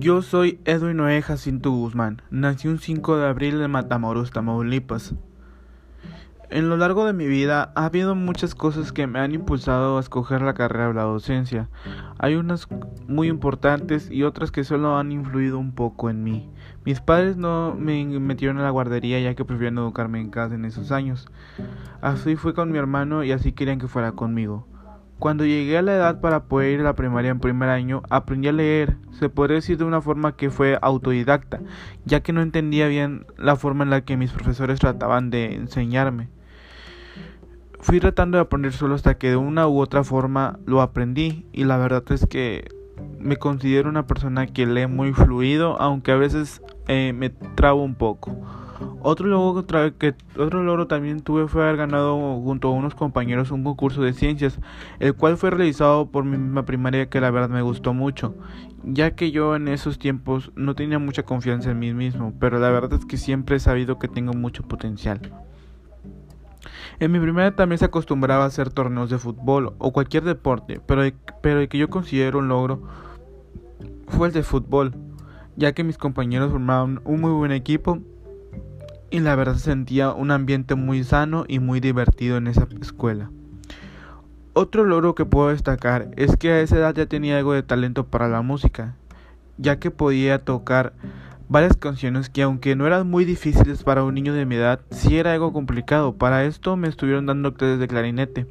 [0.00, 2.22] Yo soy Edwin Noé Jacinto Guzmán.
[2.30, 5.14] Nací un 5 de abril en Matamoros, Tamaulipas.
[6.48, 10.00] En lo largo de mi vida ha habido muchas cosas que me han impulsado a
[10.00, 11.68] escoger la carrera de la docencia.
[12.18, 12.66] Hay unas
[13.08, 16.48] muy importantes y otras que solo han influido un poco en mí.
[16.86, 20.64] Mis padres no me metieron a la guardería ya que prefieren educarme en casa en
[20.64, 21.28] esos años.
[22.00, 24.66] Así fui con mi hermano y así querían que fuera conmigo.
[25.20, 28.48] Cuando llegué a la edad para poder ir a la primaria en primer año, aprendí
[28.48, 31.60] a leer, se podría decir de una forma que fue autodidacta,
[32.06, 36.30] ya que no entendía bien la forma en la que mis profesores trataban de enseñarme.
[37.80, 41.64] Fui tratando de aprender solo hasta que de una u otra forma lo aprendí y
[41.64, 42.70] la verdad es que
[43.18, 47.94] me considero una persona que lee muy fluido, aunque a veces eh, me trabo un
[47.94, 48.38] poco.
[49.02, 49.66] Otro logro,
[49.98, 54.12] que, otro logro también tuve fue haber ganado junto a unos compañeros un concurso de
[54.12, 54.58] ciencias,
[54.98, 58.34] el cual fue realizado por mi misma primaria que la verdad me gustó mucho,
[58.84, 62.70] ya que yo en esos tiempos no tenía mucha confianza en mí mismo, pero la
[62.70, 65.20] verdad es que siempre he sabido que tengo mucho potencial.
[66.98, 71.02] En mi primaria también se acostumbraba a hacer torneos de fútbol o cualquier deporte, pero,
[71.42, 72.82] pero el que yo considero un logro
[74.08, 74.94] fue el de fútbol,
[75.56, 78.00] ya que mis compañeros formaban un muy buen equipo
[79.10, 83.30] y la verdad sentía un ambiente muy sano y muy divertido en esa escuela.
[84.52, 88.06] Otro logro que puedo destacar es que a esa edad ya tenía algo de talento
[88.06, 88.94] para la música,
[89.58, 90.92] ya que podía tocar
[91.48, 95.18] varias canciones que aunque no eran muy difíciles para un niño de mi edad, sí
[95.18, 96.14] era algo complicado.
[96.14, 98.46] Para esto me estuvieron dando clases de clarinete.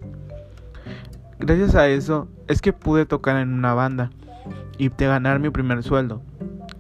[1.40, 4.12] Gracias a eso es que pude tocar en una banda
[4.78, 6.22] y ganar mi primer sueldo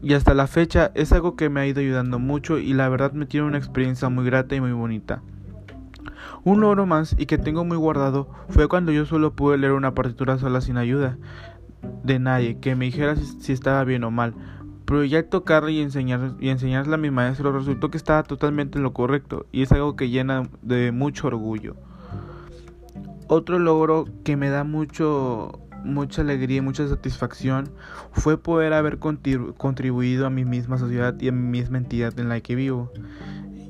[0.02, 3.12] y hasta la fecha es algo que me ha ido ayudando mucho y la verdad
[3.14, 5.22] me tiene una experiencia muy grata y muy bonita.
[6.44, 9.94] Un logro más y que tengo muy guardado fue cuando yo solo pude leer una
[9.94, 11.18] partitura sola sin ayuda
[12.04, 14.34] de nadie que me dijera si, estaba bien o mal.
[14.86, 18.84] Pero ya tocarla y, enseñar, y enseñarla a mi maestro resultó que estaba totalmente en
[18.84, 21.76] lo correcto y es algo que llena de mucho orgullo.
[23.28, 27.70] Otro logro que me da mucho mucha alegría y mucha satisfacción
[28.12, 32.40] fue poder haber contribuido a mi misma sociedad y a mi misma entidad en la
[32.42, 32.92] que vivo,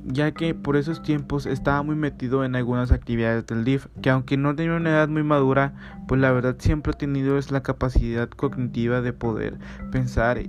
[0.06, 4.38] ya que por esos tiempos estaba muy metido en algunas actividades del DIF, que aunque
[4.38, 5.74] no tenía una edad muy madura,
[6.08, 9.60] pues la verdad siempre he tenido es la capacidad cognitiva de poder
[9.92, 10.40] pensar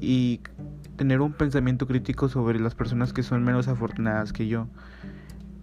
[0.00, 0.40] y
[0.96, 4.68] tener un pensamiento crítico sobre las personas que son menos afortunadas que yo.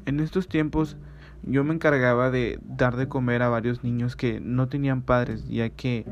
[0.05, 0.97] En estos tiempos
[1.43, 5.69] yo me encargaba de dar de comer a varios niños que no tenían padres, ya
[5.69, 6.05] que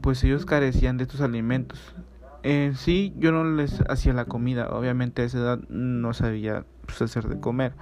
[0.00, 1.94] pues ellos carecían de estos alimentos.
[2.42, 7.02] En sí, yo no les hacía la comida, obviamente a esa edad no sabía pues,
[7.02, 7.74] hacer de comer,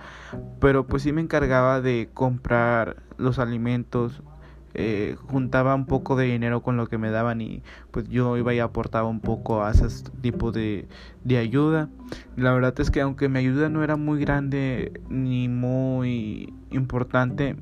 [0.60, 4.22] pero pues sí me encargaba de comprar los alimentos,
[4.78, 8.52] eh, juntaba un poco de dinero con lo que me daban y pues yo iba
[8.52, 9.86] y aportaba un poco a ese
[10.20, 10.86] tipo de,
[11.24, 11.88] de ayuda.
[12.36, 17.56] La verdad es que aunque mi ayuda no era muy grande ni muy importante,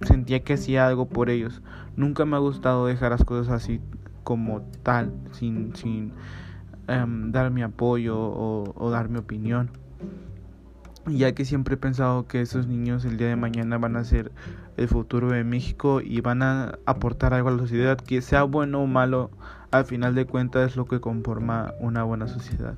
[0.00, 1.62] sentía que hacía algo por ellos.
[1.94, 3.80] Nunca me ha gustado dejar las cosas así
[4.24, 6.12] como tal, sin, sin
[6.88, 9.70] em, dar mi apoyo o, o dar mi opinión
[11.08, 14.32] ya que siempre he pensado que esos niños el día de mañana van a ser
[14.76, 18.82] el futuro de México y van a aportar algo a la sociedad, que sea bueno
[18.82, 19.30] o malo,
[19.70, 22.74] al final de cuentas es lo que conforma una buena sociedad.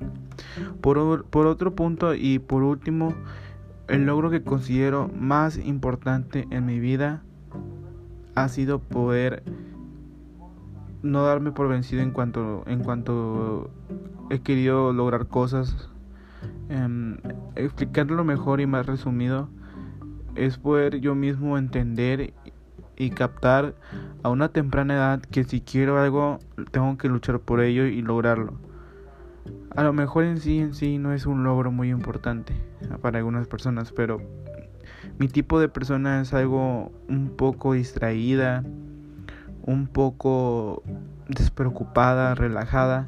[0.81, 3.13] Por, por otro punto y por último,
[3.87, 7.23] el logro que considero más importante en mi vida
[8.35, 9.43] ha sido poder
[11.01, 13.71] no darme por vencido en cuanto en cuanto
[14.29, 15.89] he querido lograr cosas
[16.69, 17.17] eh,
[17.55, 19.49] explicarlo mejor y más resumido
[20.35, 22.33] es poder yo mismo entender
[22.95, 23.75] y captar
[24.23, 26.39] a una temprana edad que si quiero algo
[26.71, 28.53] tengo que luchar por ello y lograrlo.
[29.75, 32.53] A lo mejor en sí en sí no es un logro muy importante
[33.01, 34.21] para algunas personas, pero
[35.17, 38.63] mi tipo de persona es algo un poco distraída,
[39.63, 40.83] un poco
[41.27, 43.05] despreocupada, relajada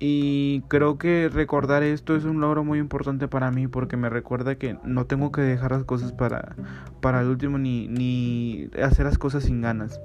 [0.00, 4.56] y creo que recordar esto es un logro muy importante para mí porque me recuerda
[4.56, 6.56] que no tengo que dejar las cosas para,
[7.00, 10.00] para el último ni, ni hacer las cosas sin ganas.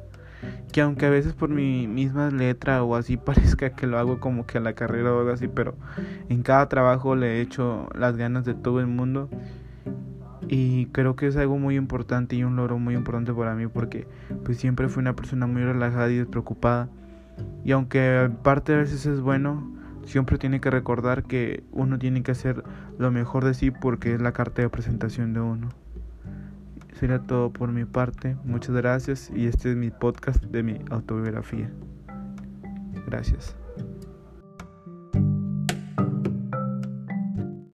[0.71, 4.45] Que aunque a veces por mi misma letra o así parezca que lo hago como
[4.45, 5.75] que a la carrera o algo así, pero
[6.29, 9.29] en cada trabajo le he hecho las ganas de todo el mundo.
[10.47, 14.07] Y creo que es algo muy importante y un logro muy importante para mí porque
[14.45, 16.89] pues siempre fui una persona muy relajada y despreocupada.
[17.63, 19.78] Y aunque parte de veces es bueno,
[20.09, 22.63] siempre tiene que recordar que uno tiene que hacer
[22.97, 25.69] lo mejor de sí porque es la carta de presentación de uno.
[26.99, 28.35] Sería todo por mi parte.
[28.43, 31.69] Muchas gracias y este es mi podcast de mi autobiografía.
[33.05, 33.58] Gracias.